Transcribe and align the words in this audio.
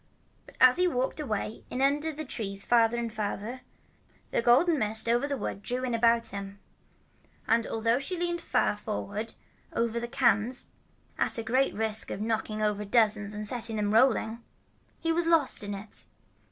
But 0.47 0.55
as 0.59 0.77
he 0.77 0.87
walked 0.87 1.19
away 1.19 1.63
in 1.69 1.79
under 1.79 2.11
the 2.11 2.25
trees 2.25 2.65
farther 2.65 2.97
and 2.97 3.13
farther, 3.13 3.61
the 4.31 4.41
golden 4.41 4.79
mist 4.79 5.05
that 5.05 5.11
was 5.13 5.17
over 5.17 5.27
the 5.27 5.37
wood 5.37 5.61
drew 5.61 5.83
in 5.83 5.93
about 5.93 6.29
him; 6.29 6.57
and 7.47 7.67
although 7.67 7.99
she 7.99 8.17
leaned 8.17 8.41
far 8.41 8.75
forward 8.75 9.35
over 9.71 9.99
the 9.99 10.07
cans 10.07 10.69
at 11.19 11.37
a 11.37 11.43
great 11.43 11.75
risk 11.75 12.09
of 12.09 12.19
knocking 12.19 12.63
over 12.63 12.83
dozens 12.83 13.35
and 13.35 13.45
setting 13.45 13.75
them 13.75 13.93
rolling, 13.93 14.43
he 14.97 15.11
was 15.11 15.27
lost 15.27 15.63
in 15.63 15.75
it. 15.75 16.05